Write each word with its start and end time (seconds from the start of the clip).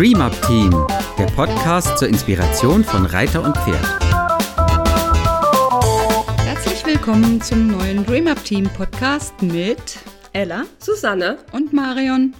Dream 0.00 0.22
Up 0.22 0.32
Team, 0.46 0.70
der 1.18 1.26
Podcast 1.36 1.98
zur 1.98 2.08
Inspiration 2.08 2.82
von 2.82 3.04
Reiter 3.04 3.42
und 3.42 3.54
Pferd. 3.54 3.84
Herzlich 6.38 6.86
willkommen 6.86 7.42
zum 7.42 7.66
neuen 7.66 8.06
Dream 8.06 8.26
Up 8.26 8.42
Team 8.42 8.64
Podcast 8.64 9.42
mit 9.42 9.98
Ella 10.32 10.64
Susanne 10.78 11.36
und 11.52 11.74
Marion. 11.74 12.34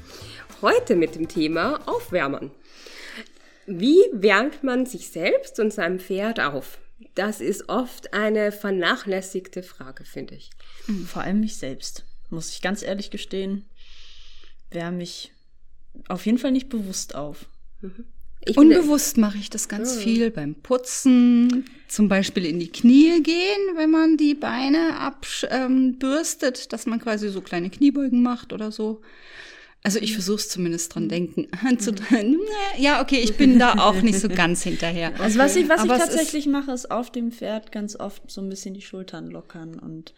Heute 0.63 0.97
mit 0.97 1.15
dem 1.17 1.29
Thema 1.29 1.87
Aufwärmen. 1.87 2.51
Wie 3.67 4.01
wärmt 4.11 4.65
man 4.65 4.87
sich 4.87 5.09
selbst 5.09 5.61
und 5.61 5.71
seinem 5.71 6.01
Pferd 6.01 6.41
auf? 6.41 6.79
Das 7.15 7.43
ist 7.43 7.69
oft 7.69 8.15
eine 8.15 8.53
vernachlässigte 8.53 9.63
Frage, 9.63 10.07
finde 10.07 10.35
ich. 10.35 10.49
Vor 11.07 11.21
allem 11.21 11.41
mich 11.41 11.59
selbst, 11.59 12.07
muss 12.31 12.55
ich 12.55 12.63
ganz 12.63 12.83
ehrlich 12.83 13.11
gestehen, 13.11 13.69
wärme 14.71 15.03
ich 15.03 15.33
auf 16.09 16.25
jeden 16.25 16.39
Fall 16.39 16.53
nicht 16.53 16.71
bewusst 16.71 17.15
auf. 17.15 17.45
Bin- 17.81 18.57
Unbewusst 18.57 19.19
mache 19.19 19.37
ich 19.37 19.51
das 19.51 19.69
ganz 19.69 19.97
viel 19.97 20.31
beim 20.31 20.55
Putzen, 20.55 21.67
zum 21.89 22.09
Beispiel 22.09 22.47
in 22.47 22.59
die 22.59 22.71
Knie 22.73 23.23
gehen, 23.23 23.77
wenn 23.77 23.91
man 23.91 24.17
die 24.17 24.35
Beine 24.35 24.97
abbürstet, 24.99 26.59
ähm, 26.59 26.69
dass 26.71 26.87
man 26.87 27.01
quasi 27.01 27.29
so 27.29 27.43
kleine 27.43 27.69
Kniebeugen 27.69 28.23
macht 28.23 28.55
oder 28.55 28.73
so. 28.73 29.03
Also 29.83 29.99
ich 29.99 30.13
versuche 30.13 30.37
es 30.37 30.49
zumindest 30.49 30.95
dran 30.95 31.09
denken. 31.09 31.49
Zu, 31.79 31.95
ja, 32.79 33.03
okay, 33.03 33.21
ich 33.21 33.37
bin 33.37 33.59
da 33.59 33.75
auch 33.79 34.01
nicht 34.03 34.21
so 34.21 34.29
ganz 34.29 34.63
hinterher. 34.63 35.19
Also 35.21 35.39
was 35.39 35.57
ich, 35.57 35.69
was 35.69 35.85
ich 35.85 35.91
Aber 35.91 35.99
tatsächlich 35.99 36.47
mache, 36.47 36.73
ist 36.73 36.91
auf 36.91 37.11
dem 37.11 37.33
Pferd 37.33 37.73
ganz 37.73 37.97
oft 37.97 38.31
so 38.31 38.41
ein 38.41 38.49
bisschen 38.49 38.75
die 38.75 38.83
Schultern 38.83 39.31
lockern 39.31 39.79
und 39.79 40.15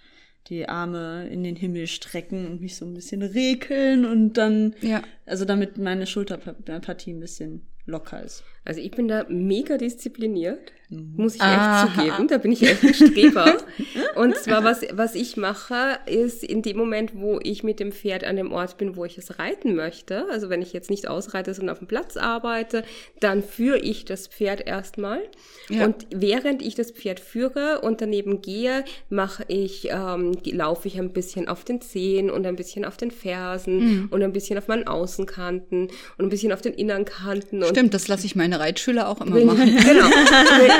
die 0.48 0.68
Arme 0.68 1.28
in 1.28 1.42
den 1.44 1.56
Himmel 1.56 1.86
strecken 1.86 2.46
und 2.46 2.60
mich 2.60 2.76
so 2.76 2.84
ein 2.84 2.94
bisschen 2.94 3.22
rekeln 3.22 4.04
und 4.04 4.34
dann, 4.34 4.74
Ja. 4.80 5.02
also 5.26 5.44
damit 5.44 5.78
meine 5.78 6.06
Schulterpartie 6.06 7.12
ein 7.12 7.20
bisschen 7.20 7.62
locker 7.86 8.22
ist. 8.22 8.44
Also 8.64 8.80
ich 8.80 8.92
bin 8.92 9.08
da 9.08 9.26
mega 9.28 9.76
diszipliniert, 9.76 10.72
muss 10.88 11.36
ich 11.36 11.40
Aha. 11.40 11.86
echt 11.86 11.96
zugeben. 11.96 12.28
Da 12.28 12.38
bin 12.38 12.52
ich 12.52 12.62
echt 12.62 12.84
ein 12.84 12.94
Streber. 12.94 13.56
Und 14.14 14.36
zwar, 14.36 14.62
was, 14.62 14.82
was 14.92 15.14
ich 15.14 15.36
mache, 15.36 15.98
ist 16.06 16.44
in 16.44 16.62
dem 16.62 16.76
Moment, 16.76 17.12
wo 17.14 17.40
ich 17.42 17.64
mit 17.64 17.80
dem 17.80 17.92
Pferd 17.92 18.24
an 18.24 18.36
dem 18.36 18.52
Ort 18.52 18.76
bin, 18.76 18.94
wo 18.94 19.04
ich 19.04 19.16
es 19.16 19.38
reiten 19.38 19.74
möchte, 19.74 20.26
also 20.30 20.50
wenn 20.50 20.62
ich 20.62 20.72
jetzt 20.72 20.90
nicht 20.90 21.08
ausreite, 21.08 21.54
sondern 21.54 21.72
auf 21.72 21.78
dem 21.78 21.88
Platz 21.88 22.16
arbeite, 22.16 22.84
dann 23.20 23.42
führe 23.42 23.78
ich 23.78 24.04
das 24.04 24.28
Pferd 24.28 24.66
erstmal. 24.66 25.20
Ja. 25.68 25.86
Und 25.86 26.06
während 26.14 26.62
ich 26.62 26.74
das 26.74 26.90
Pferd 26.90 27.20
führe 27.20 27.80
und 27.80 28.00
daneben 28.00 28.42
gehe, 28.42 28.84
mache 29.08 29.44
ich, 29.48 29.88
ähm, 29.90 30.32
laufe 30.44 30.88
ich 30.88 30.98
ein 30.98 31.12
bisschen 31.12 31.48
auf 31.48 31.64
den 31.64 31.80
Zehen 31.80 32.30
und 32.30 32.46
ein 32.46 32.56
bisschen 32.56 32.84
auf 32.84 32.96
den 32.96 33.10
Fersen 33.10 34.08
und 34.10 34.22
ein 34.22 34.32
bisschen 34.32 34.58
auf 34.58 34.68
meinen 34.68 34.86
Außenkanten 34.86 35.88
und 36.18 36.24
ein 36.24 36.28
bisschen 36.28 36.52
auf 36.52 36.60
den 36.60 36.74
Innernkanten. 36.74 37.64
Und 37.64 37.71
Stimmt, 37.72 37.94
das 37.94 38.08
lasse 38.08 38.26
ich 38.26 38.36
meine 38.36 38.60
Reitschüler 38.60 39.08
auch 39.08 39.20
immer 39.20 39.44
machen. 39.44 39.76
genau. 39.76 40.06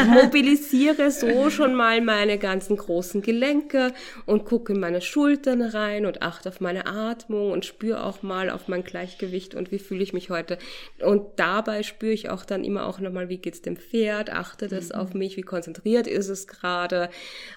Mobilisiere 0.23 1.11
so 1.11 1.51
schon 1.51 1.75
mal 1.75 2.01
meine 2.01 2.39
ganzen 2.39 2.77
großen 2.77 3.23
Gelenke 3.23 3.93
und 4.27 4.45
gucke 4.45 4.73
in 4.73 4.81
meine 4.81 5.01
Schultern 5.01 5.63
rein 5.63 6.07
und 6.07 6.23
achte 6.23 6.49
auf 6.49 6.61
meine 6.61 6.87
Atmung 6.87 7.51
und 7.51 7.65
spüre 7.65 8.05
auch 8.05 8.23
mal 8.23 8.51
auf 8.51 8.69
mein 8.69 8.85
Gleichgewicht 8.85 9.55
und 9.55 9.73
wie 9.73 9.79
fühle 9.79 10.03
ich 10.03 10.13
mich 10.13 10.31
heute. 10.31 10.59
Und 11.01 11.23
dabei 11.37 11.83
spüre 11.83 12.13
ich 12.13 12.31
auch 12.31 12.45
dann 12.45 12.65
immer 12.65 12.87
auch 12.87 13.01
nochmal, 13.01 13.29
wie 13.29 13.39
geht's 13.39 13.63
dem 13.63 13.77
Pferd, 13.77 14.31
achte 14.31 14.69
das 14.69 14.93
auf 14.93 15.15
mich, 15.15 15.37
wie 15.37 15.43
konzentriert 15.43 16.07
ist 16.07 16.29
es 16.29 16.47
gerade. 16.47 17.11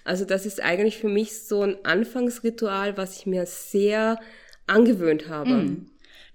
Also 0.04 0.26
das 0.26 0.46
ist 0.46 0.62
eigentlich 0.62 0.98
für 0.98 1.10
mich 1.10 1.42
so 1.42 1.62
ein 1.62 1.78
Anfangsritual, 1.84 2.98
was 2.98 3.18
ich 3.18 3.26
mir 3.26 3.46
sehr 3.46 4.20
angewöhnt 4.68 5.30
habe. 5.30 5.76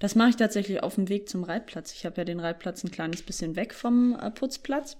Das 0.01 0.15
mache 0.17 0.31
ich 0.31 0.37
tatsächlich 0.37 0.83
auf 0.83 0.97
dem 0.97 1.09
Weg 1.09 1.29
zum 1.29 1.45
Reitplatz. 1.45 1.93
Ich 1.93 2.05
habe 2.05 2.17
ja 2.17 2.25
den 2.25 2.41
Reitplatz 2.41 2.83
ein 2.83 2.91
kleines 2.91 3.23
bisschen 3.23 3.55
weg 3.55 3.73
vom 3.75 4.19
äh, 4.21 4.31
Putzplatz. 4.33 4.97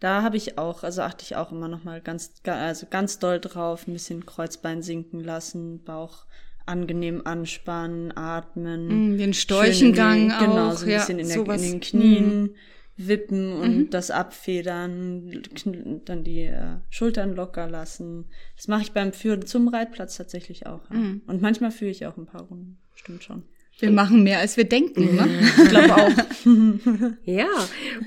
Da 0.00 0.22
habe 0.22 0.36
ich 0.36 0.58
auch, 0.58 0.82
also 0.82 1.00
achte 1.02 1.22
ich 1.22 1.36
auch 1.36 1.50
immer 1.52 1.68
noch 1.68 1.84
mal 1.84 2.00
ganz, 2.02 2.42
ga- 2.42 2.56
also 2.66 2.86
ganz 2.90 3.18
doll 3.18 3.40
drauf, 3.40 3.86
ein 3.86 3.92
bisschen 3.94 4.26
Kreuzbein 4.26 4.82
sinken 4.82 5.20
lassen, 5.20 5.82
Bauch 5.82 6.26
angenehm 6.66 7.22
anspannen, 7.26 8.14
atmen. 8.16 9.14
Mm, 9.14 9.18
den 9.18 9.32
Storchengang 9.34 10.28
den, 10.28 10.38
Genau, 10.40 10.70
auch, 10.70 10.72
so 10.76 10.84
ein 10.86 10.90
ja, 10.90 10.98
bisschen 10.98 11.18
in, 11.20 11.28
der, 11.28 11.36
in 11.38 11.62
den 11.62 11.80
Knien 11.80 12.56
wippen 12.96 13.52
und 13.52 13.90
das 13.90 14.10
abfedern, 14.10 15.42
dann 16.04 16.24
die 16.24 16.42
äh, 16.42 16.76
Schultern 16.90 17.34
locker 17.34 17.68
lassen. 17.68 18.26
Das 18.56 18.68
mache 18.68 18.82
ich 18.82 18.92
beim 18.92 19.12
Führen 19.12 19.46
zum 19.46 19.68
Reitplatz 19.68 20.16
tatsächlich 20.16 20.66
auch. 20.66 20.90
Ja. 20.90 20.96
Und 21.26 21.42
manchmal 21.42 21.70
führe 21.70 21.90
ich 21.90 22.06
auch 22.06 22.16
ein 22.16 22.26
paar 22.26 22.42
Runden. 22.42 22.78
Stimmt 22.94 23.24
schon. 23.24 23.42
Wir 23.80 23.90
machen 23.90 24.22
mehr, 24.22 24.38
als 24.38 24.56
wir 24.56 24.64
denken. 24.64 25.16
Ne? 25.16 25.28
Ich 25.64 25.68
glaube 25.68 25.94
auch. 25.94 26.10
Ja, 27.24 27.48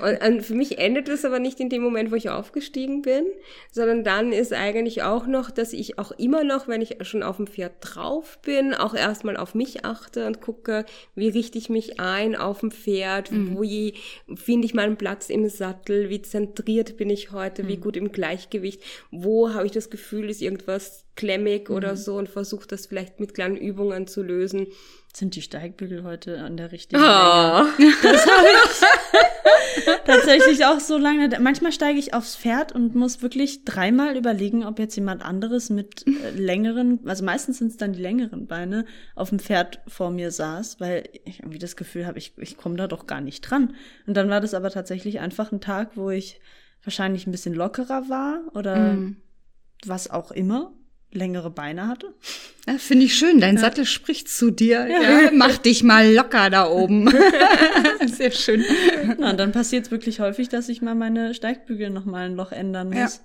und, 0.00 0.26
und 0.26 0.42
für 0.42 0.54
mich 0.54 0.78
endet 0.78 1.08
es 1.08 1.24
aber 1.24 1.38
nicht 1.38 1.60
in 1.60 1.68
dem 1.68 1.82
Moment, 1.82 2.10
wo 2.10 2.14
ich 2.14 2.30
aufgestiegen 2.30 3.02
bin, 3.02 3.24
sondern 3.70 4.04
dann 4.04 4.32
ist 4.32 4.52
eigentlich 4.52 5.02
auch 5.02 5.26
noch, 5.26 5.50
dass 5.50 5.72
ich 5.72 5.98
auch 5.98 6.12
immer 6.12 6.44
noch, 6.44 6.68
wenn 6.68 6.80
ich 6.80 6.96
schon 7.02 7.22
auf 7.22 7.36
dem 7.36 7.46
Pferd 7.46 7.72
drauf 7.80 8.38
bin, 8.42 8.74
auch 8.74 8.94
erstmal 8.94 9.36
auf 9.36 9.54
mich 9.54 9.84
achte 9.84 10.26
und 10.26 10.40
gucke, 10.40 10.84
wie 11.14 11.28
richte 11.28 11.58
ich 11.58 11.68
mich 11.68 12.00
ein 12.00 12.36
auf 12.36 12.60
dem 12.60 12.70
Pferd, 12.70 13.30
wie 13.32 13.94
finde 14.34 14.66
ich 14.66 14.74
meinen 14.74 14.96
Platz 14.96 15.28
im 15.28 15.48
Sattel, 15.48 16.08
wie 16.08 16.22
zentriert 16.22 16.96
bin 16.96 17.10
ich 17.10 17.32
heute, 17.32 17.66
wie 17.68 17.76
gut 17.76 17.96
im 17.96 18.12
Gleichgewicht, 18.12 18.80
wo 19.10 19.52
habe 19.52 19.66
ich 19.66 19.72
das 19.72 19.90
Gefühl, 19.90 20.30
ist 20.30 20.42
irgendwas 20.42 21.07
klemmig 21.18 21.68
oder 21.68 21.96
so 21.96 22.16
und 22.16 22.28
versuche 22.28 22.66
das 22.68 22.86
vielleicht 22.86 23.18
mit 23.20 23.34
kleinen 23.34 23.56
Übungen 23.56 24.06
zu 24.06 24.22
lösen. 24.22 24.68
Sind 25.12 25.34
die 25.34 25.42
Steigbügel 25.42 26.04
heute 26.04 26.38
an 26.38 26.56
der 26.56 26.70
richtigen 26.70 27.02
Ah. 27.02 27.66
Länge? 27.76 27.92
Das 28.02 28.26
habe 28.26 28.46
ich 28.46 29.98
tatsächlich 30.06 30.64
auch 30.64 30.78
so 30.80 30.96
lange. 30.96 31.28
Manchmal 31.40 31.72
steige 31.72 31.98
ich 31.98 32.14
aufs 32.14 32.36
Pferd 32.36 32.72
und 32.72 32.94
muss 32.94 33.20
wirklich 33.20 33.64
dreimal 33.64 34.16
überlegen, 34.16 34.64
ob 34.64 34.78
jetzt 34.78 34.94
jemand 34.96 35.24
anderes 35.24 35.70
mit 35.70 36.06
äh, 36.06 36.30
längeren, 36.38 37.00
also 37.06 37.24
meistens 37.24 37.58
sind 37.58 37.68
es 37.72 37.76
dann 37.76 37.94
die 37.94 38.02
längeren 38.02 38.46
Beine, 38.46 38.84
auf 39.16 39.30
dem 39.30 39.40
Pferd 39.40 39.80
vor 39.88 40.10
mir 40.10 40.30
saß, 40.30 40.78
weil 40.78 41.08
ich 41.24 41.40
irgendwie 41.40 41.58
das 41.58 41.74
Gefühl 41.76 42.06
habe, 42.06 42.18
ich, 42.18 42.34
ich 42.38 42.56
komme 42.56 42.76
da 42.76 42.86
doch 42.86 43.06
gar 43.08 43.20
nicht 43.20 43.40
dran. 43.42 43.74
Und 44.06 44.16
dann 44.16 44.28
war 44.30 44.40
das 44.40 44.54
aber 44.54 44.70
tatsächlich 44.70 45.18
einfach 45.20 45.50
ein 45.50 45.60
Tag, 45.60 45.96
wo 45.96 46.10
ich 46.10 46.40
wahrscheinlich 46.84 47.26
ein 47.26 47.32
bisschen 47.32 47.54
lockerer 47.54 48.08
war 48.08 48.42
oder 48.54 48.96
was 49.86 50.10
auch 50.10 50.30
immer, 50.30 50.72
längere 51.12 51.50
Beine 51.50 51.88
hatte. 51.88 52.12
Ja, 52.66 52.74
Finde 52.78 53.06
ich 53.06 53.14
schön. 53.14 53.40
Dein 53.40 53.56
Sattel 53.56 53.86
spricht 53.86 54.28
zu 54.28 54.50
dir. 54.50 54.86
Ja. 54.88 55.30
Mach 55.32 55.56
dich 55.58 55.82
mal 55.82 56.12
locker 56.12 56.50
da 56.50 56.68
oben. 56.70 57.10
Sehr 58.06 58.30
schön. 58.30 58.64
Na, 59.18 59.30
und 59.30 59.38
dann 59.38 59.52
passiert 59.52 59.86
es 59.86 59.90
wirklich 59.90 60.20
häufig, 60.20 60.48
dass 60.48 60.68
ich 60.68 60.82
mal 60.82 60.94
meine 60.94 61.34
Steigbügel 61.34 61.90
noch 61.90 62.04
mal 62.04 62.26
ein 62.26 62.34
Loch 62.36 62.52
ändern 62.52 62.90
muss. 62.90 63.22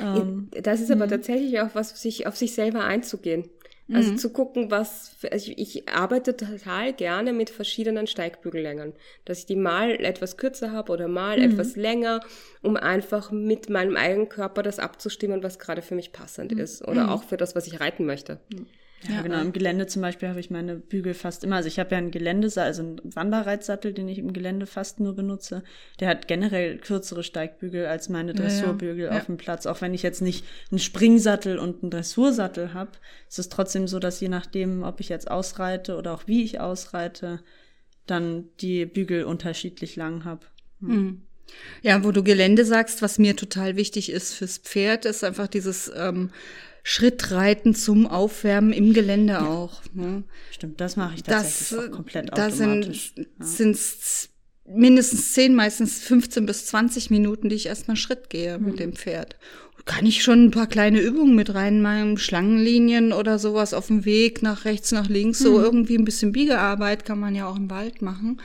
Ähm, 0.00 0.50
Das 0.62 0.80
ist 0.80 0.90
aber 0.90 1.08
tatsächlich 1.08 1.60
auch 1.60 1.70
was, 1.74 2.00
sich 2.00 2.26
auf 2.26 2.36
sich 2.36 2.52
selber 2.52 2.84
einzugehen. 2.84 3.48
Also 3.92 4.12
Mhm. 4.12 4.16
zu 4.16 4.30
gucken, 4.32 4.70
was, 4.70 5.16
also 5.30 5.50
ich, 5.56 5.76
ich 5.76 5.88
arbeite 5.88 6.36
total 6.36 6.92
gerne 6.92 7.32
mit 7.32 7.50
verschiedenen 7.50 8.06
Steigbügellängen. 8.06 8.92
Dass 9.24 9.38
ich 9.40 9.46
die 9.46 9.56
mal 9.56 9.92
etwas 10.04 10.36
kürzer 10.36 10.72
habe 10.72 10.92
oder 10.92 11.08
mal 11.08 11.38
Mhm. 11.38 11.42
etwas 11.42 11.76
länger, 11.76 12.20
um 12.62 12.76
einfach 12.76 13.30
mit 13.30 13.70
meinem 13.70 13.96
eigenen 13.96 14.28
Körper 14.28 14.62
das 14.62 14.78
abzustimmen, 14.78 15.42
was 15.42 15.58
gerade 15.58 15.82
für 15.82 15.94
mich 15.94 16.12
passend 16.12 16.52
Mhm. 16.52 16.58
ist. 16.58 16.86
Oder 16.86 17.10
auch 17.10 17.24
für 17.24 17.36
das, 17.36 17.54
was 17.56 17.66
ich 17.66 17.80
reiten 17.80 18.04
möchte. 18.04 18.40
Ja, 19.08 19.22
genau. 19.22 19.40
Im 19.40 19.52
Gelände 19.52 19.86
zum 19.86 20.02
Beispiel 20.02 20.28
habe 20.28 20.40
ich 20.40 20.50
meine 20.50 20.74
Bügel 20.74 21.14
fast 21.14 21.44
immer. 21.44 21.56
Also 21.56 21.68
ich 21.68 21.78
habe 21.78 21.92
ja 21.92 21.98
einen 21.98 22.10
Geländesattel, 22.10 22.66
also 22.66 22.82
einen 22.82 23.00
Wanderreitsattel, 23.04 23.92
den 23.92 24.08
ich 24.08 24.18
im 24.18 24.32
Gelände 24.32 24.66
fast 24.66 24.98
nur 24.98 25.14
benutze. 25.14 25.62
Der 26.00 26.08
hat 26.08 26.26
generell 26.26 26.78
kürzere 26.78 27.22
Steigbügel 27.22 27.86
als 27.86 28.08
meine 28.08 28.32
ja. 28.32 28.38
Dressurbügel 28.38 29.06
Ja. 29.06 29.16
auf 29.18 29.26
dem 29.26 29.36
Platz. 29.36 29.66
Auch 29.66 29.80
wenn 29.82 29.94
ich 29.94 30.02
jetzt 30.02 30.20
nicht 30.20 30.44
einen 30.70 30.80
Springsattel 30.80 31.58
und 31.58 31.82
einen 31.82 31.90
Dressursattel 31.90 32.74
habe, 32.74 32.90
ist 33.28 33.38
es 33.38 33.48
trotzdem 33.48 33.86
so, 33.86 34.00
dass 34.00 34.20
je 34.20 34.28
nachdem, 34.28 34.82
ob 34.82 34.98
ich 34.98 35.08
jetzt 35.08 35.30
ausreite 35.30 35.96
oder 35.96 36.12
auch 36.12 36.26
wie 36.26 36.42
ich 36.42 36.58
ausreite, 36.58 37.40
dann 38.06 38.48
die 38.60 38.84
Bügel 38.84 39.24
unterschiedlich 39.24 39.94
lang 39.94 40.24
habe. 40.24 40.46
Ja, 41.82 42.04
wo 42.04 42.12
du 42.12 42.22
Gelände 42.22 42.64
sagst, 42.64 43.02
was 43.02 43.18
mir 43.18 43.36
total 43.36 43.76
wichtig 43.76 44.10
ist 44.10 44.34
fürs 44.34 44.58
Pferd, 44.58 45.04
ist 45.04 45.24
einfach 45.24 45.46
dieses 45.46 45.90
ähm, 45.96 46.30
Schrittreiten 46.90 47.74
zum 47.74 48.06
Aufwärmen 48.06 48.72
im 48.72 48.94
Gelände 48.94 49.42
auch. 49.42 49.82
Ne? 49.92 50.22
Stimmt, 50.50 50.80
das 50.80 50.96
mache 50.96 51.16
ich 51.16 51.22
Das, 51.22 51.42
tatsächlich 51.42 51.90
auch 51.90 51.94
komplett 51.94 52.30
da 52.32 52.46
automatisch. 52.46 53.12
sind 53.14 53.28
sind's 53.40 54.30
mindestens 54.64 55.32
10, 55.32 55.54
meistens 55.54 56.00
15 56.00 56.46
bis 56.46 56.64
20 56.64 57.10
Minuten, 57.10 57.50
die 57.50 57.56
ich 57.56 57.66
erstmal 57.66 57.98
Schritt 57.98 58.30
gehe 58.30 58.58
mit 58.58 58.78
dem 58.78 58.94
Pferd. 58.94 59.36
Kann 59.84 60.06
ich 60.06 60.22
schon 60.22 60.44
ein 60.44 60.50
paar 60.50 60.66
kleine 60.66 61.00
Übungen 61.00 61.34
mit 61.34 61.54
reinmachen, 61.54 62.16
Schlangenlinien 62.16 63.12
oder 63.12 63.38
sowas 63.38 63.74
auf 63.74 63.88
dem 63.88 64.06
Weg 64.06 64.42
nach 64.42 64.64
rechts, 64.64 64.90
nach 64.90 65.10
links, 65.10 65.40
so 65.40 65.60
irgendwie 65.60 65.98
ein 65.98 66.06
bisschen 66.06 66.32
Biegearbeit 66.32 67.04
kann 67.04 67.20
man 67.20 67.34
ja 67.34 67.46
auch 67.48 67.56
im 67.56 67.68
Wald 67.68 68.00
machen, 68.00 68.40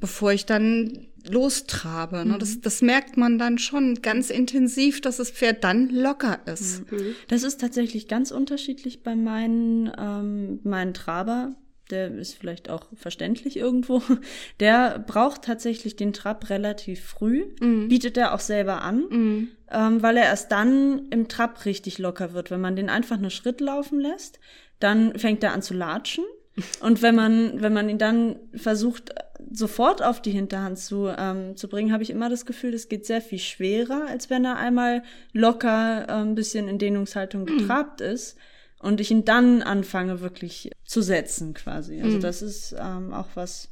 bevor 0.00 0.32
ich 0.32 0.46
dann 0.46 1.08
lostrabe. 1.28 2.24
Ne? 2.24 2.38
Das, 2.38 2.60
das 2.60 2.82
merkt 2.82 3.16
man 3.16 3.38
dann 3.38 3.58
schon 3.58 3.96
ganz 4.02 4.30
intensiv, 4.30 5.00
dass 5.00 5.18
das 5.18 5.30
Pferd 5.30 5.64
dann 5.64 5.90
locker 5.90 6.40
ist. 6.46 6.84
Das 7.28 7.42
ist 7.42 7.60
tatsächlich 7.60 8.08
ganz 8.08 8.30
unterschiedlich 8.30 9.02
bei 9.02 9.14
meinen, 9.14 9.92
ähm, 9.98 10.60
meinen 10.64 10.94
Traber. 10.94 11.54
der 11.90 12.14
ist 12.14 12.34
vielleicht 12.34 12.68
auch 12.70 12.86
verständlich 12.94 13.56
irgendwo, 13.56 14.02
der 14.60 14.98
braucht 14.98 15.42
tatsächlich 15.42 15.96
den 15.96 16.12
Trab 16.12 16.50
relativ 16.50 17.04
früh, 17.04 17.46
bietet 17.88 18.16
er 18.16 18.34
auch 18.34 18.40
selber 18.40 18.82
an, 18.82 19.48
ähm, 19.70 20.02
weil 20.02 20.16
er 20.16 20.24
erst 20.24 20.52
dann 20.52 21.08
im 21.10 21.28
Trab 21.28 21.64
richtig 21.64 21.98
locker 21.98 22.32
wird. 22.32 22.50
Wenn 22.50 22.60
man 22.60 22.76
den 22.76 22.90
einfach 22.90 23.18
nur 23.18 23.30
Schritt 23.30 23.60
laufen 23.60 24.00
lässt, 24.00 24.38
dann 24.80 25.18
fängt 25.18 25.42
er 25.42 25.52
an 25.52 25.62
zu 25.62 25.74
latschen. 25.74 26.24
Und 26.80 27.02
wenn 27.02 27.14
man, 27.14 27.60
wenn 27.60 27.72
man 27.72 27.88
ihn 27.88 27.98
dann 27.98 28.36
versucht, 28.54 29.14
sofort 29.50 30.02
auf 30.02 30.20
die 30.20 30.30
Hinterhand 30.30 30.78
zu, 30.78 31.08
ähm, 31.16 31.56
zu 31.56 31.68
bringen, 31.68 31.92
habe 31.92 32.02
ich 32.02 32.10
immer 32.10 32.28
das 32.28 32.46
Gefühl, 32.46 32.72
das 32.72 32.88
geht 32.88 33.06
sehr 33.06 33.20
viel 33.20 33.38
schwerer, 33.38 34.06
als 34.08 34.30
wenn 34.30 34.44
er 34.44 34.56
einmal 34.56 35.02
locker 35.32 36.06
äh, 36.08 36.12
ein 36.12 36.34
bisschen 36.34 36.68
in 36.68 36.78
Dehnungshaltung 36.78 37.46
getrabt 37.46 38.00
ist 38.00 38.36
und 38.78 39.00
ich 39.00 39.10
ihn 39.10 39.24
dann 39.24 39.62
anfange 39.62 40.20
wirklich 40.20 40.70
zu 40.84 41.02
setzen 41.02 41.54
quasi. 41.54 42.00
Also 42.00 42.18
das 42.18 42.42
ist 42.42 42.74
ähm, 42.78 43.12
auch 43.12 43.28
was, 43.34 43.70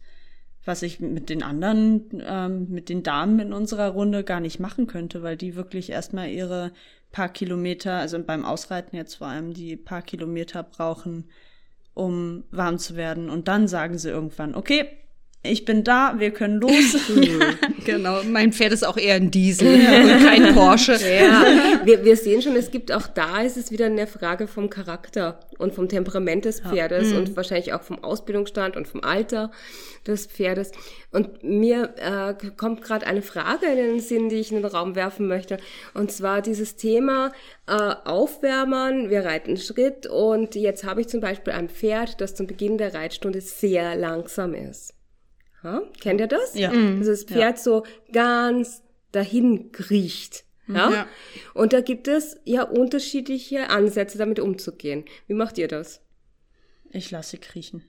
was 0.64 0.82
ich 0.82 1.00
mit 1.00 1.28
den 1.28 1.43
anderen, 1.43 2.22
ähm, 2.26 2.69
mit 2.70 2.88
den 2.88 3.02
Damen 3.02 3.38
in 3.38 3.52
unserer 3.52 3.88
Runde 3.90 4.25
gar 4.25 4.40
nicht 4.40 4.58
machen 4.58 4.87
könnte, 4.87 5.22
weil 5.22 5.37
die 5.37 5.55
wirklich 5.55 5.90
erstmal 5.90 6.29
ihre 6.29 6.72
paar 7.12 7.29
Kilometer, 7.29 7.94
also 7.94 8.19
beim 8.22 8.44
Ausreiten 8.44 8.96
jetzt 8.96 9.14
vor 9.14 9.29
allem, 9.29 9.55
die 9.55 9.76
paar 9.76 10.02
Kilometer 10.02 10.62
brauchen, 10.62 11.31
um 11.94 12.44
warm 12.50 12.79
zu 12.79 12.96
werden. 12.96 13.31
Und 13.31 13.49
dann 13.49 13.69
sagen 13.69 13.96
sie 13.96 14.11
irgendwann, 14.11 14.55
okay, 14.55 14.88
ich 15.42 15.64
bin 15.64 15.84
da, 15.84 16.14
wir 16.18 16.30
können 16.30 16.60
los. 16.60 16.96
Genau, 17.84 18.20
mein 18.24 18.52
Pferd 18.52 18.72
ist 18.72 18.84
auch 18.84 18.96
eher 18.96 19.14
ein 19.14 19.30
Diesel 19.30 19.68
und 19.68 20.24
kein 20.24 20.54
Porsche. 20.54 20.98
Ja, 21.06 21.44
wir, 21.84 22.04
wir 22.04 22.16
sehen 22.16 22.42
schon, 22.42 22.56
es 22.56 22.72
gibt 22.72 22.90
auch 22.90 23.06
da 23.06 23.42
ist 23.42 23.56
es 23.56 23.70
wieder 23.70 23.86
eine 23.86 24.08
Frage 24.08 24.48
vom 24.48 24.70
Charakter 24.70 25.38
und 25.58 25.72
vom 25.72 25.88
Temperament 25.88 26.46
des 26.46 26.60
Pferdes 26.60 27.12
und 27.12 27.36
wahrscheinlich 27.36 27.72
auch 27.72 27.82
vom 27.82 28.02
Ausbildungsstand 28.02 28.76
und 28.76 28.88
vom 28.88 29.04
Alter 29.04 29.52
des 30.04 30.26
Pferdes. 30.26 30.72
Und 31.12 31.44
mir 31.44 31.94
äh, 31.96 32.34
kommt 32.56 32.82
gerade 32.82 33.06
eine 33.06 33.22
Frage 33.22 33.66
in 33.66 33.76
den 33.76 34.00
Sinn, 34.00 34.28
die 34.28 34.36
ich 34.36 34.50
in 34.50 34.62
den 34.62 34.66
Raum 34.66 34.96
werfen 34.96 35.28
möchte. 35.28 35.58
Und 35.94 36.10
zwar 36.10 36.42
dieses 36.42 36.74
Thema 36.74 37.32
äh, 37.68 37.72
Aufwärmern, 38.04 39.10
wir 39.10 39.24
reiten 39.24 39.56
Schritt 39.56 40.06
und 40.08 40.56
jetzt 40.56 40.82
habe 40.82 41.02
ich 41.02 41.08
zum 41.08 41.20
Beispiel 41.20 41.52
ein 41.52 41.68
Pferd, 41.68 42.20
das 42.20 42.34
zum 42.34 42.48
Beginn 42.48 42.78
der 42.78 42.94
Reitstunde 42.94 43.40
sehr 43.40 43.94
langsam 43.94 44.54
ist. 44.54 44.95
Ja, 45.62 45.82
kennt 46.00 46.20
ihr 46.20 46.26
das? 46.26 46.55
Ja. 46.55 46.70
Also 46.70 47.11
das 47.11 47.25
Pferd 47.25 47.58
so 47.58 47.85
ganz 48.12 48.82
dahin 49.12 49.73
kriecht. 49.73 50.44
Ja? 50.69 50.91
Ja. 50.91 51.06
Und 51.55 51.73
da 51.73 51.81
gibt 51.81 52.08
es 52.08 52.38
ja 52.44 52.62
unterschiedliche 52.62 53.70
Ansätze, 53.70 54.19
damit 54.19 54.41
umzugehen. 54.41 55.05
Wie 55.26 55.35
macht 55.35 55.58
ihr 55.58 55.69
das? 55.69 56.03
Ich 56.91 57.11
lasse 57.11 57.32
sie 57.32 57.38
kriechen. 57.38 57.82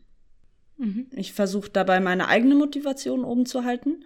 Ich 1.12 1.34
versuche 1.34 1.72
dabei 1.72 2.00
meine 2.00 2.28
eigene 2.28 2.54
Motivation 2.54 3.24
oben 3.24 3.48
zu 3.48 3.64
halten, 3.64 4.04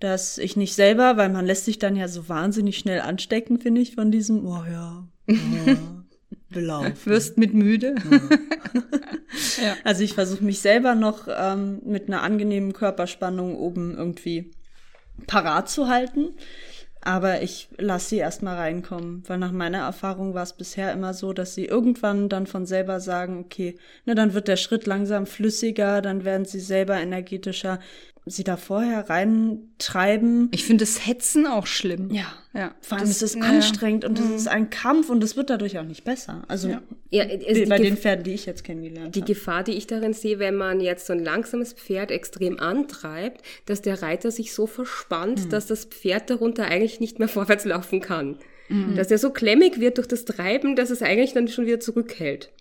dass 0.00 0.36
ich 0.36 0.54
nicht 0.54 0.74
selber, 0.74 1.16
weil 1.16 1.30
man 1.30 1.46
lässt 1.46 1.64
sich 1.64 1.78
dann 1.78 1.96
ja 1.96 2.08
so 2.08 2.28
wahnsinnig 2.28 2.76
schnell 2.76 3.00
anstecken, 3.00 3.58
finde 3.58 3.80
ich, 3.80 3.94
von 3.94 4.10
diesem, 4.10 4.46
oh 4.46 4.64
ja, 4.70 5.08
oh, 5.28 5.34
belaufen. 6.50 6.96
Wirst 7.04 7.38
mit 7.38 7.54
müde. 7.54 7.94
Also 9.84 10.02
ich 10.02 10.14
versuche 10.14 10.44
mich 10.44 10.58
selber 10.60 10.94
noch 10.94 11.28
ähm, 11.28 11.80
mit 11.84 12.08
einer 12.08 12.22
angenehmen 12.22 12.72
Körperspannung 12.72 13.56
oben 13.56 13.96
irgendwie 13.96 14.50
parat 15.26 15.70
zu 15.70 15.88
halten. 15.88 16.34
Aber 17.02 17.42
ich 17.42 17.68
lasse 17.78 18.10
sie 18.10 18.18
erstmal 18.18 18.56
reinkommen, 18.56 19.22
weil 19.26 19.38
nach 19.38 19.52
meiner 19.52 19.78
Erfahrung 19.78 20.34
war 20.34 20.42
es 20.42 20.52
bisher 20.52 20.92
immer 20.92 21.14
so, 21.14 21.32
dass 21.32 21.54
sie 21.54 21.64
irgendwann 21.64 22.28
dann 22.28 22.46
von 22.46 22.66
selber 22.66 23.00
sagen, 23.00 23.38
okay, 23.38 23.78
ne, 24.04 24.14
dann 24.14 24.34
wird 24.34 24.48
der 24.48 24.56
Schritt 24.56 24.86
langsam 24.86 25.26
flüssiger, 25.26 26.02
dann 26.02 26.24
werden 26.24 26.44
sie 26.44 26.60
selber 26.60 27.00
energetischer. 27.00 27.78
Sie 28.26 28.44
da 28.44 28.56
vorher 28.56 29.08
reintreiben. 29.08 30.48
Ich 30.52 30.64
finde 30.64 30.84
das 30.84 31.06
Hetzen 31.06 31.46
auch 31.46 31.66
schlimm. 31.66 32.10
Ja, 32.12 32.26
Ja. 32.54 32.74
vor 32.80 32.98
allem 32.98 33.06
Das- 33.08 33.16
ist 33.16 33.22
es 33.22 33.34
ja. 33.34 33.40
anstrengend 33.42 34.04
und 34.04 34.18
es 34.18 34.28
ist 34.30 34.48
ein 34.48 34.70
Kampf 34.70 35.08
und 35.10 35.22
es 35.24 35.36
wird 35.36 35.50
dadurch 35.50 35.78
auch 35.78 35.84
nicht 35.84 36.04
besser. 36.04 36.42
Also 36.48 36.68
Ja. 36.68 36.82
Ja, 37.10 37.24
die 37.24 37.64
bei 37.66 37.76
Gef- 37.78 37.82
den 37.82 37.96
Pferden, 37.96 38.24
die 38.24 38.34
ich 38.34 38.46
jetzt 38.46 38.62
kennengelernt 38.62 39.16
Die 39.16 39.20
habe. 39.22 39.32
Gefahr, 39.32 39.64
die 39.64 39.72
ich 39.72 39.86
darin 39.86 40.12
sehe, 40.12 40.38
wenn 40.38 40.54
man 40.54 40.80
jetzt 40.80 41.06
so 41.06 41.12
ein 41.12 41.24
langsames 41.24 41.72
Pferd 41.72 42.10
extrem 42.10 42.60
antreibt, 42.60 43.42
dass 43.66 43.82
der 43.82 44.00
Reiter 44.02 44.30
sich 44.30 44.52
so 44.54 44.66
verspannt, 44.66 45.52
dass 45.52 45.66
das 45.66 45.86
Pferd 45.86 46.30
darunter 46.30 46.66
eigentlich 46.66 47.00
nicht 47.00 47.18
mehr 47.18 47.28
vorwärts 47.28 47.64
laufen 47.64 48.00
kann. 48.00 48.36
Dass 48.94 49.10
er 49.10 49.18
so 49.18 49.30
klemmig 49.30 49.80
wird 49.80 49.98
durch 49.98 50.06
das 50.06 50.24
Treiben, 50.24 50.76
dass 50.76 50.90
es 50.90 51.02
eigentlich 51.02 51.32
dann 51.32 51.48
schon 51.48 51.66
wieder 51.66 51.80
zurückhält. 51.80 52.52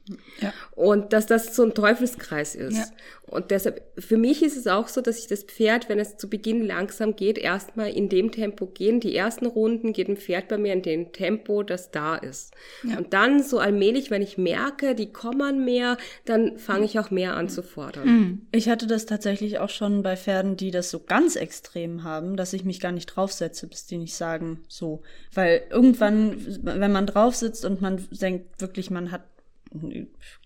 Ja. 0.42 0.54
Und 0.72 1.14
dass 1.14 1.26
das 1.26 1.56
so 1.56 1.64
ein 1.64 1.74
Teufelskreis 1.74 2.56
ist. 2.56 2.78
Ja. 2.78 2.86
Und 3.30 3.52
deshalb, 3.52 3.84
für 3.98 4.18
mich 4.18 4.42
ist 4.42 4.58
es 4.58 4.66
auch 4.66 4.88
so, 4.88 5.02
dass 5.02 5.20
ich 5.20 5.28
das 5.28 5.44
Pferd, 5.44 5.88
wenn 5.88 6.00
es 6.00 6.18
zu 6.18 6.30
Beginn 6.30 6.66
langsam 6.66 7.16
geht, 7.16 7.38
erstmal 7.38 7.90
in 7.90 8.10
dem 8.10 8.32
Tempo 8.32 8.66
gehen. 8.66 9.00
Die 9.00 9.16
ersten 9.16 9.46
Runden 9.46 9.94
geht 9.94 10.08
ein 10.10 10.18
Pferd 10.18 10.48
bei 10.48 10.58
mir 10.58 10.74
in 10.74 10.82
dem 10.82 11.12
Tempo, 11.12 11.62
das 11.62 11.92
da 11.92 12.16
ist. 12.16 12.54
Und 12.84 13.14
dann 13.14 13.44
so 13.44 13.60
allmählich, 13.60 14.10
wenn 14.10 14.24
ich 14.24 14.38
merke, 14.38 14.96
die 14.96 15.12
kommen 15.12 15.64
mehr, 15.64 15.98
dann 16.26 16.58
fange 16.58 16.86
ich 16.86 16.98
auch 16.98 17.12
mehr 17.12 17.36
an 17.36 17.50
zu 17.50 17.62
fordern. 17.62 18.48
Ich 18.52 18.68
hatte 18.68 18.88
das 18.88 19.06
tatsächlich 19.06 19.60
auch 19.60 19.70
schon 19.70 20.02
bei 20.02 20.18
Pferden, 20.18 20.58
die 20.58 20.72
das 20.72 20.90
so 20.90 21.00
ganz 21.00 21.36
extrem 21.36 22.04
haben, 22.04 22.36
dass 22.36 22.54
ich 22.54 22.66
mich 22.66 22.80
gar 22.80 22.92
nicht 22.92 23.06
draufsetze, 23.08 23.68
bis 23.68 23.86
die 23.86 23.98
nicht 23.98 24.16
sagen 24.16 24.64
so. 24.68 25.04
Weil 25.34 25.64
irgendwann, 25.70 26.36
wenn 26.64 26.92
man 26.92 27.06
drauf 27.06 27.36
sitzt 27.36 27.64
und 27.64 27.82
man 27.82 28.04
denkt 28.10 28.60
wirklich, 28.60 28.90
man 28.90 29.12
hat 29.12 29.22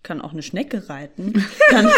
kann 0.02 0.20
auch 0.20 0.32
eine 0.32 0.42
Schnecke 0.42 0.88
reiten, 0.88 1.44
dann, 1.70 1.88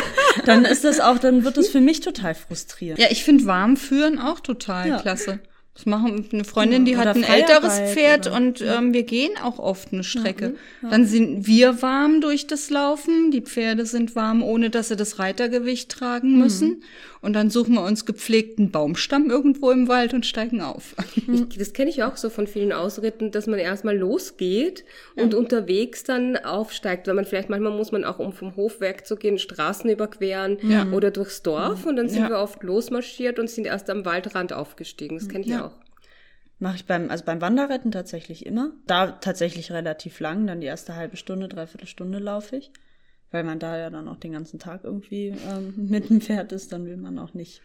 dann 0.44 0.64
ist 0.64 0.84
das 0.84 1.00
auch, 1.00 1.19
dann 1.19 1.44
wird 1.44 1.56
das 1.56 1.69
für 1.69 1.81
mich 1.81 2.00
total 2.00 2.34
frustrierend. 2.34 3.00
Ja, 3.00 3.08
ich 3.11 3.25
finde 3.25 3.46
warm 3.46 3.76
führen 3.76 4.19
auch 4.19 4.40
total 4.40 4.88
Ja. 4.88 5.00
klasse. 5.00 5.40
Das 5.76 5.84
machen 5.84 6.26
eine 6.32 6.44
Freundin, 6.44 6.87
die 6.87 6.93
Oder 6.96 7.11
hat 7.11 7.17
ein 7.17 7.23
älteres 7.23 7.78
Pferd 7.93 8.28
oder- 8.28 8.37
und 8.37 8.62
ähm, 8.62 8.94
wir 8.94 9.02
gehen 9.02 9.32
auch 9.44 9.58
oft 9.58 9.93
eine 9.93 10.05
Strecke. 10.05 10.55
Dann 10.81 11.05
sind 11.05 11.46
wir 11.46 11.82
warm 11.82 12.23
durch 12.23 12.46
das 12.46 12.70
Laufen, 12.70 13.31
die 13.31 13.43
Pferde 13.43 13.84
sind 13.84 14.17
warm, 14.17 14.43
ohne 14.43 14.70
dass 14.70 14.88
sie 14.88 14.96
das 14.96 15.19
Reitergewicht 15.19 15.90
tragen 15.90 16.38
müssen. 16.38 16.82
Und 17.20 17.32
dann 17.32 17.50
suchen 17.50 17.75
wir 17.75 17.82
uns 17.82 18.06
gepflegten 18.06 18.70
Baumstamm 18.70 19.31
irgendwo 19.31 19.70
im 19.73 19.88
Wald 19.88 20.14
und 20.14 20.25
steigen 20.25 20.61
auf. 20.62 20.94
Ich, 21.28 21.58
das 21.58 21.73
kenne 21.73 21.90
ich 21.90 22.05
auch 22.05 22.17
so 22.17 22.31
von 22.31 22.46
vielen 22.46 22.72
Ausritten, 22.72 23.32
dass 23.32 23.46
man 23.49 23.58
erstmal 23.58 23.96
losgeht 23.99 24.84
und 25.17 25.34
unterwegs 25.34 26.05
dann 26.05 26.37
aufsteigt. 26.37 27.08
Weil 27.08 27.14
man 27.14 27.25
vielleicht 27.25 27.50
manchmal 27.50 27.72
muss 27.72 27.90
man 27.90 28.05
auch, 28.05 28.20
um 28.20 28.32
vom 28.32 28.55
Hof 28.55 28.81
wegzugehen, 28.81 29.38
Straßen 29.38 29.90
überqueren 29.90 30.56
oder 30.93 31.10
durchs 31.10 31.43
Dorf. 31.43 31.84
Und 31.84 31.96
dann 31.96 32.08
sind 32.08 32.22
Ja. 32.22 32.29
wir 32.31 32.39
oft 32.39 32.62
losmarschiert 32.62 33.39
und 33.41 33.50
sind 33.50 33.67
erst 33.67 33.91
am 33.91 34.05
Waldrand 34.05 34.53
aufgestiegen. 34.53 35.19
Das 35.19 35.29
kenne 35.29 35.44
ich 35.44 35.50
Ja. 35.50 35.66
Mache 36.58 36.77
ich 36.77 36.86
beim, 36.86 37.10
also 37.10 37.25
beim 37.25 37.41
Wanderretten 37.41 37.93
tatsächlich 37.93 38.46
immer. 38.46 38.72
Da 38.86 39.13
tatsächlich 39.13 39.72
relativ 39.72 40.20
lang, 40.20 40.46
dann 40.46 40.60
die 40.60 40.67
erste 40.67 40.96
halbe 40.96 41.17
Stunde, 41.17 41.48
dreiviertel 41.48 41.86
Stunde 41.86 42.19
laufe 42.19 42.56
ich. 42.56 42.72
Weil 43.31 43.44
man 43.44 43.58
da 43.58 43.77
ja 43.77 43.91
dann 43.91 44.08
auch 44.08 44.17
den 44.17 44.32
ganzen 44.32 44.58
Tag 44.58 44.84
irgendwie 44.84 45.34
ähm, 45.51 45.75
mit 45.89 46.08
dem 46.08 46.20
Pferd 46.20 46.53
ist, 46.53 46.72
dann 46.72 46.86
will 46.86 46.96
man 46.96 47.19
auch 47.19 47.34
nicht 47.34 47.60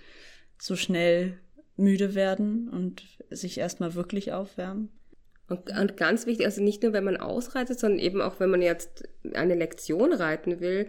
so 0.57 0.75
schnell 0.75 1.39
müde 1.77 2.15
werden 2.15 2.69
und 2.69 3.03
sich 3.29 3.57
erstmal 3.57 3.95
wirklich 3.95 4.33
aufwärmen. 4.33 4.89
Und, 5.48 5.69
und 5.77 5.98
ganz 5.98 6.25
wichtig, 6.25 6.45
also 6.45 6.62
nicht 6.62 6.83
nur, 6.83 6.93
wenn 6.93 7.03
man 7.03 7.17
ausreitet, 7.17 7.79
sondern 7.79 8.00
eben 8.00 8.21
auch, 8.21 8.39
wenn 8.39 8.50
man 8.50 8.62
jetzt 8.62 9.07
eine 9.33 9.55
Lektion 9.55 10.13
reiten 10.13 10.60
will. 10.60 10.88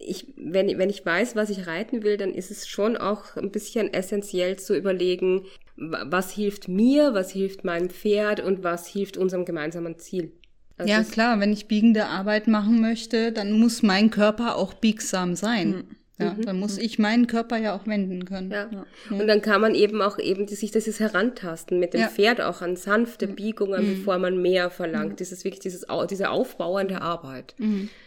Ich, 0.00 0.26
wenn, 0.36 0.78
wenn 0.78 0.90
ich 0.90 1.04
weiß, 1.04 1.34
was 1.34 1.50
ich 1.50 1.66
reiten 1.66 2.02
will, 2.04 2.16
dann 2.16 2.32
ist 2.32 2.50
es 2.50 2.68
schon 2.68 2.96
auch 2.96 3.36
ein 3.36 3.50
bisschen 3.50 3.92
essentiell 3.92 4.56
zu 4.58 4.76
überlegen, 4.76 5.44
wa- 5.76 6.06
was 6.08 6.32
hilft 6.32 6.68
mir, 6.68 7.14
was 7.14 7.32
hilft 7.32 7.64
meinem 7.64 7.90
Pferd 7.90 8.40
und 8.40 8.62
was 8.62 8.86
hilft 8.86 9.16
unserem 9.16 9.44
gemeinsamen 9.44 9.98
Ziel. 9.98 10.32
Also 10.76 10.92
ja, 10.92 11.02
klar, 11.02 11.40
wenn 11.40 11.52
ich 11.52 11.66
biegende 11.66 12.06
Arbeit 12.06 12.46
machen 12.46 12.80
möchte, 12.80 13.32
dann 13.32 13.52
muss 13.58 13.82
mein 13.82 14.10
Körper 14.10 14.54
auch 14.56 14.74
biegsam 14.74 15.34
sein. 15.34 15.97
Ja, 16.20 16.34
dann 16.44 16.58
muss 16.58 16.78
ich 16.78 16.98
meinen 16.98 17.26
Körper 17.28 17.56
ja 17.58 17.76
auch 17.76 17.86
wenden 17.86 18.24
können. 18.24 18.50
Ja. 18.50 18.68
Und 19.10 19.26
dann 19.28 19.40
kann 19.40 19.60
man 19.60 19.74
eben 19.74 20.02
auch 20.02 20.18
eben 20.18 20.46
die, 20.46 20.56
sich 20.56 20.72
dieses 20.72 20.98
Herantasten 20.98 21.78
mit 21.78 21.94
dem 21.94 22.00
Ja. 22.00 22.08
Pferd 22.08 22.40
auch 22.40 22.60
an 22.60 22.74
sanfte 22.76 23.28
Biegungen, 23.28 23.86
bevor 23.96 24.18
man 24.18 24.42
mehr 24.42 24.70
verlangt. 24.70 25.20
Dieses 25.20 25.44
wirklich 25.44 25.60
dieses, 25.60 25.86
diese 26.10 26.30
aufbauende 26.30 27.02
Arbeit. 27.02 27.54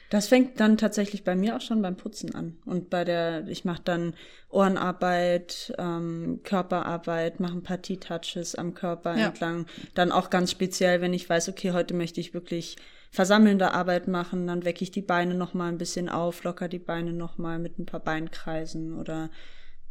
Das 0.09 0.27
fängt 0.27 0.59
dann 0.59 0.77
tatsächlich 0.77 1.23
bei 1.23 1.35
mir 1.35 1.55
auch 1.55 1.61
schon 1.61 1.81
beim 1.81 1.95
Putzen 1.95 2.35
an. 2.35 2.57
Und 2.65 2.89
bei 2.89 3.05
der, 3.05 3.47
ich 3.47 3.63
mache 3.63 3.81
dann 3.85 4.13
Ohrenarbeit, 4.49 5.73
ähm, 5.77 6.41
Körperarbeit, 6.43 7.39
mache 7.39 7.53
ein 7.53 7.63
paar 7.63 7.81
T-Touches 7.81 8.55
am 8.55 8.73
Körper 8.73 9.17
Ja. 9.17 9.27
entlang. 9.27 9.65
Dann 9.93 10.11
auch 10.11 10.29
ganz 10.29 10.51
speziell, 10.51 11.01
wenn 11.01 11.13
ich 11.13 11.29
weiß, 11.29 11.49
okay, 11.49 11.71
heute 11.71 11.93
möchte 11.93 12.19
ich 12.19 12.33
wirklich 12.33 12.75
versammelnde 13.11 13.73
Arbeit 13.73 14.07
machen, 14.07 14.47
dann 14.47 14.63
wecke 14.63 14.83
ich 14.83 14.91
die 14.91 15.01
Beine 15.01 15.35
noch 15.35 15.53
mal 15.53 15.67
ein 15.67 15.77
bisschen 15.77 16.09
auf, 16.09 16.43
locker 16.43 16.69
die 16.69 16.79
Beine 16.79 17.13
noch 17.13 17.37
mal 17.37 17.59
mit 17.59 17.77
ein 17.77 17.85
paar 17.85 17.99
Beinkreisen 17.99 18.97
oder 18.97 19.29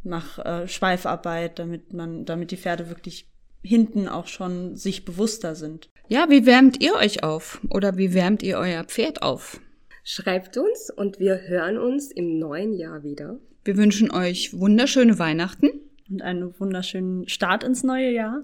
mach 0.03 0.39
äh, 0.39 0.67
Schweifarbeit, 0.67 1.59
damit 1.59 1.93
man, 1.93 2.25
damit 2.25 2.51
die 2.51 2.57
Pferde 2.57 2.89
wirklich 2.89 3.27
hinten 3.63 4.07
auch 4.07 4.25
schon 4.25 4.75
sich 4.75 5.05
bewusster 5.05 5.53
sind. 5.53 5.89
Ja, 6.07 6.29
wie 6.29 6.47
wärmt 6.47 6.81
ihr 6.81 6.95
euch 6.95 7.23
auf? 7.23 7.61
Oder 7.69 7.95
wie 7.97 8.13
wärmt 8.15 8.41
ihr 8.41 8.57
euer 8.57 8.83
Pferd 8.83 9.21
auf? 9.21 9.61
Schreibt 10.03 10.57
uns 10.57 10.89
und 10.89 11.19
wir 11.19 11.41
hören 11.47 11.77
uns 11.77 12.11
im 12.11 12.39
neuen 12.39 12.73
Jahr 12.73 13.03
wieder. 13.03 13.39
Wir 13.63 13.77
wünschen 13.77 14.09
euch 14.09 14.59
wunderschöne 14.59 15.19
Weihnachten. 15.19 15.69
Und 16.11 16.21
einen 16.21 16.59
wunderschönen 16.59 17.29
Start 17.29 17.63
ins 17.63 17.83
neue 17.83 18.11
Jahr. 18.11 18.43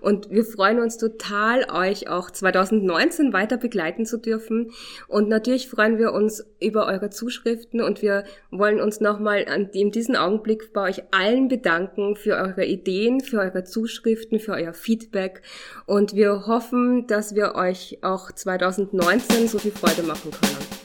Und 0.00 0.30
wir 0.30 0.44
freuen 0.44 0.78
uns 0.78 0.96
total, 0.96 1.66
euch 1.70 2.08
auch 2.08 2.30
2019 2.30 3.32
weiter 3.32 3.56
begleiten 3.56 4.06
zu 4.06 4.18
dürfen. 4.18 4.70
Und 5.08 5.28
natürlich 5.28 5.68
freuen 5.68 5.98
wir 5.98 6.12
uns 6.12 6.44
über 6.60 6.86
eure 6.86 7.10
Zuschriften 7.10 7.80
und 7.80 8.00
wir 8.02 8.24
wollen 8.50 8.80
uns 8.80 9.00
nochmal 9.00 9.44
in 9.72 9.90
diesem 9.90 10.14
Augenblick 10.14 10.72
bei 10.72 10.88
euch 10.88 11.02
allen 11.10 11.48
bedanken 11.48 12.14
für 12.14 12.36
eure 12.36 12.64
Ideen, 12.64 13.20
für 13.20 13.38
eure 13.38 13.64
Zuschriften, 13.64 14.38
für 14.38 14.52
euer 14.52 14.72
Feedback. 14.72 15.42
Und 15.86 16.14
wir 16.14 16.46
hoffen, 16.46 17.06
dass 17.08 17.34
wir 17.34 17.56
euch 17.56 17.98
auch 18.02 18.30
2019 18.30 19.48
so 19.48 19.58
viel 19.58 19.72
Freude 19.72 20.04
machen 20.04 20.30
können. 20.30 20.80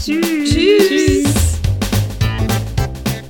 Tschüss. 0.00 0.50
Tschüss. 0.50 1.25